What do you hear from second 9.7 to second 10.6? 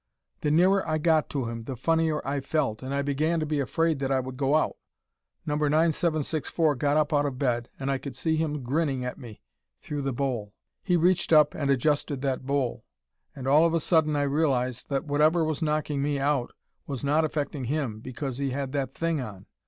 through the bowl.